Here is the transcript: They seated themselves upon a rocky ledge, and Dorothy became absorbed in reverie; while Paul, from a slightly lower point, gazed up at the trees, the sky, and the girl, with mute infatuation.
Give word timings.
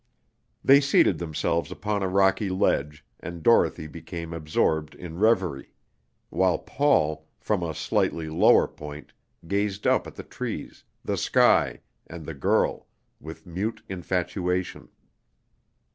They 0.63 0.81
seated 0.81 1.19
themselves 1.19 1.69
upon 1.71 2.01
a 2.01 2.07
rocky 2.07 2.49
ledge, 2.49 3.05
and 3.19 3.43
Dorothy 3.43 3.85
became 3.85 4.33
absorbed 4.33 4.95
in 4.95 5.19
reverie; 5.19 5.73
while 6.31 6.57
Paul, 6.57 7.27
from 7.39 7.61
a 7.61 7.75
slightly 7.75 8.27
lower 8.27 8.67
point, 8.67 9.13
gazed 9.47 9.85
up 9.85 10.07
at 10.07 10.15
the 10.15 10.23
trees, 10.23 10.83
the 11.05 11.17
sky, 11.17 11.81
and 12.07 12.25
the 12.25 12.33
girl, 12.33 12.87
with 13.19 13.45
mute 13.45 13.83
infatuation. 13.87 14.89